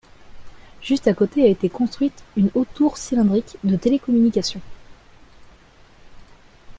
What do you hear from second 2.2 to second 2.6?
une